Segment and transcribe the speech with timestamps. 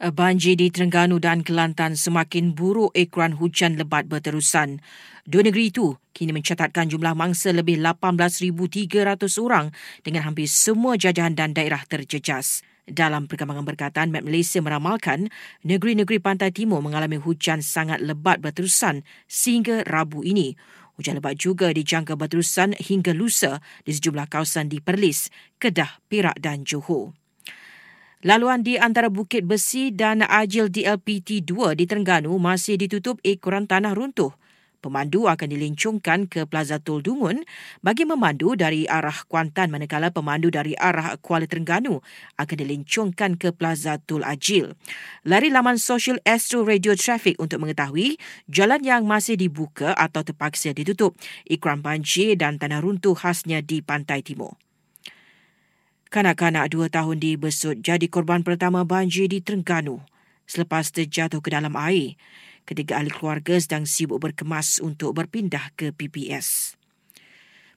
[0.00, 4.80] Banjir di Terengganu dan Kelantan semakin buruk ekran hujan lebat berterusan.
[5.28, 8.40] Dua negeri itu kini mencatatkan jumlah mangsa lebih 18,300
[9.44, 9.68] orang
[10.00, 12.64] dengan hampir semua jajahan dan daerah terjejas.
[12.88, 15.28] Dalam perkembangan berkaitan, Met Malaysia meramalkan
[15.68, 20.56] negeri-negeri pantai timur mengalami hujan sangat lebat berterusan sehingga Rabu ini.
[20.96, 25.28] Hujan lebat juga dijangka berterusan hingga lusa di sejumlah kawasan di Perlis,
[25.60, 27.19] Kedah, Perak dan Johor.
[28.20, 34.36] Laluan di antara Bukit Besi dan Ajil DLPT2 di Terengganu masih ditutup ekoran tanah runtuh.
[34.84, 37.40] Pemandu akan dilincungkan ke Plaza Tol Dungun
[37.80, 42.04] bagi memandu dari arah Kuantan manakala pemandu dari arah Kuala Terengganu
[42.36, 44.76] akan dilincungkan ke Plaza Tol Ajil.
[45.24, 48.20] Lari laman sosial Astro Radio Traffic untuk mengetahui
[48.52, 51.16] jalan yang masih dibuka atau terpaksa ditutup.
[51.48, 54.60] Ikram banjir dan tanah runtuh khasnya di Pantai Timur.
[56.10, 60.02] Kanak-kanak dua tahun di Besut jadi korban pertama banjir di Terengganu
[60.42, 62.18] selepas terjatuh ke dalam air.
[62.66, 66.74] Ketiga ahli keluarga sedang sibuk berkemas untuk berpindah ke PPS.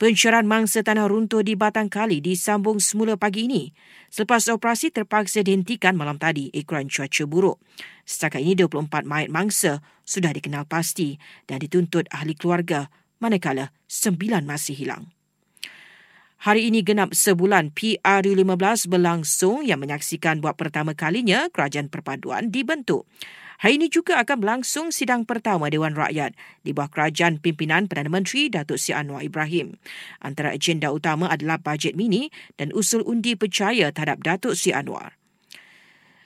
[0.00, 3.76] Pencarian mangsa tanah runtuh di Batang Kali disambung semula pagi ini.
[4.08, 7.60] Selepas operasi terpaksa dihentikan malam tadi ikran cuaca buruk.
[8.08, 12.88] Setakat ini 24 mayat mangsa sudah dikenal pasti dan dituntut ahli keluarga
[13.20, 15.13] manakala sembilan masih hilang.
[16.44, 23.08] Hari ini genap sebulan PRU15 berlangsung yang menyaksikan buat pertama kalinya kerajaan perpaduan dibentuk.
[23.64, 28.52] Hari ini juga akan berlangsung sidang pertama Dewan Rakyat di bawah kerajaan pimpinan Perdana Menteri
[28.52, 29.80] Datuk Seri Anwar Ibrahim.
[30.20, 32.28] Antara agenda utama adalah bajet mini
[32.60, 35.16] dan usul undi percaya terhadap Datuk Seri Anwar.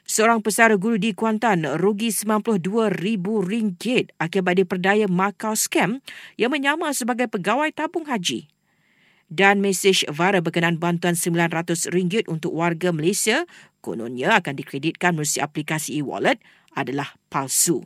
[0.03, 6.03] Seorang pesara guru di Kuantan rugi RM92,000 akibat diperdaya Macau scam
[6.35, 8.58] yang menyamar sebagai pegawai tabung haji
[9.29, 11.93] dan mesej viral berkenaan bantuan RM900
[12.29, 13.45] untuk warga Malaysia
[13.85, 16.41] kononnya akan dikreditkan melalui aplikasi e-wallet
[16.73, 17.85] adalah palsu.